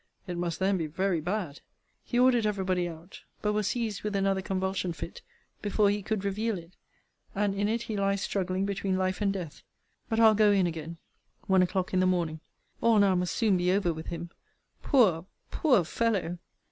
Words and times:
It 0.25 0.35
must 0.35 0.57
then 0.57 0.77
be 0.77 0.87
very 0.87 1.21
bad! 1.21 1.61
He 2.03 2.17
ordered 2.17 2.47
every 2.47 2.63
body 2.63 2.87
out; 2.89 3.21
but 3.43 3.53
was 3.53 3.67
seized 3.67 4.01
with 4.01 4.15
another 4.15 4.41
convulsion 4.41 4.93
fit, 4.93 5.21
before 5.61 5.91
he 5.91 6.01
could 6.01 6.25
reveal 6.25 6.57
it; 6.57 6.71
and 7.35 7.53
in 7.53 7.67
it 7.67 7.83
he 7.83 7.95
lies 7.95 8.23
struggling 8.23 8.65
between 8.65 8.97
life 8.97 9.21
and 9.21 9.31
death 9.31 9.61
but 10.09 10.19
I'll 10.19 10.33
go 10.33 10.51
in 10.51 10.65
again. 10.65 10.97
ONE 11.45 11.61
O'CLOCK 11.61 11.93
IN 11.93 11.99
THE 11.99 12.07
MORNING. 12.07 12.39
All 12.81 12.97
now 12.97 13.13
must 13.13 13.35
soon 13.35 13.57
be 13.57 13.71
over 13.71 13.93
with 13.93 14.07
him: 14.07 14.31
Poor, 14.81 15.27
poor 15.51 15.83
fellow! 15.83 16.39